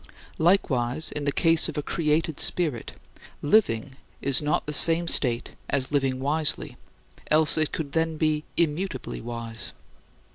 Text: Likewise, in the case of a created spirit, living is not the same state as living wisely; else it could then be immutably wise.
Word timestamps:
Likewise, 0.39 1.11
in 1.11 1.25
the 1.25 1.31
case 1.31 1.69
of 1.69 1.77
a 1.77 1.83
created 1.83 2.39
spirit, 2.39 2.93
living 3.43 3.97
is 4.19 4.41
not 4.41 4.65
the 4.65 4.73
same 4.73 5.07
state 5.07 5.51
as 5.69 5.91
living 5.91 6.19
wisely; 6.19 6.75
else 7.29 7.55
it 7.55 7.71
could 7.71 7.91
then 7.91 8.17
be 8.17 8.43
immutably 8.57 9.21
wise. 9.21 9.73